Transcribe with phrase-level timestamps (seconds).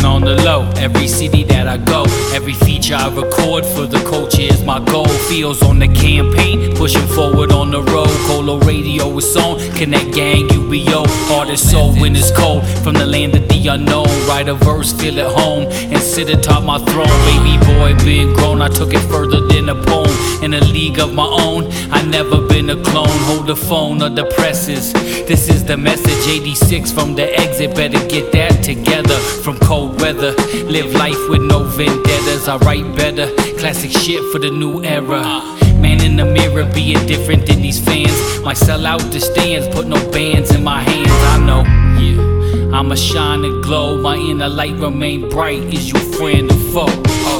[0.00, 0.68] on the low.
[0.76, 2.04] Every city that I go,
[2.34, 4.02] every feature I record for the
[4.38, 5.06] is my goal.
[5.28, 8.14] Feels on the campaign, pushing forward on the road.
[8.26, 11.04] Colorado is on, connect gang, UBO.
[11.28, 14.08] Heart and soul when it's cold, from the land of the unknown.
[14.28, 17.16] Write a verse, feel at home, and sit atop my throne.
[17.28, 20.10] Baby boy, being grown, I took it further than a poem.
[20.42, 23.18] In a league of my own, I never been a clone.
[23.28, 24.92] Hold the phone or the presses.
[25.30, 27.76] This is the message 86 from the exit.
[27.76, 30.32] Better get that together from cold weather.
[30.76, 32.48] Live life with no vendettas.
[32.48, 33.28] I write better.
[33.58, 35.22] Classic shit for the new era.
[35.82, 38.16] Man in the mirror, being different than these fans.
[38.42, 41.10] Might sell out the stands, put no bands in my hands.
[41.34, 41.62] I know,
[42.00, 42.78] yeah.
[42.78, 44.00] I'ma shine and glow.
[44.00, 45.62] My inner light remain bright.
[45.74, 47.31] Is you friend or foe?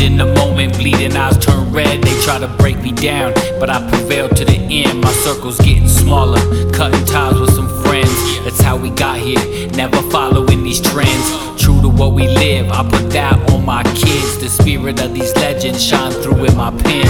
[0.00, 2.02] In the moment, bleeding eyes turn red.
[2.02, 5.02] They try to break me down, but I prevail to the end.
[5.02, 6.40] My circle's getting smaller,
[6.72, 8.10] cutting ties with some friends.
[8.44, 11.28] That's how we got here, never following these trends.
[11.62, 14.38] True to what we live, I put that on my kids.
[14.38, 17.06] The spirit of these legends shine through in my pen.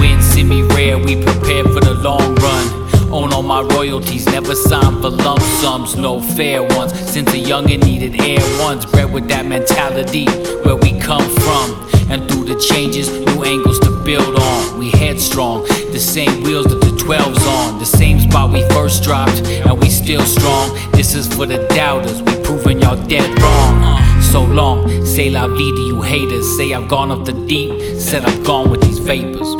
[0.00, 3.12] Win semi rare, we prepare for the long run.
[3.12, 6.98] Own all my royalties, never signed for lump sums, no fair ones.
[6.98, 10.26] Since a youngin' needed air ones, bred with that mentality
[10.64, 11.93] where we come from.
[12.10, 14.78] And through the changes, new angles to build on.
[14.78, 17.78] We headstrong, the same wheels that the 12's on.
[17.78, 20.76] The same spot we first dropped, and we still strong.
[20.92, 24.22] This is for the doubters, we proving y'all dead wrong.
[24.22, 26.56] So long, say la to you haters.
[26.56, 29.54] Say I've gone off the deep, said I've gone with these vapors.